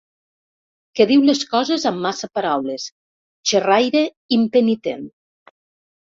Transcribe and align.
Que 0.99 1.05
diu 1.11 1.25
les 1.29 1.41
coses 1.51 1.85
amb 1.89 2.01
massa 2.05 2.29
paraules, 2.39 2.87
xerraire 3.53 4.03
impenitent. 4.41 5.07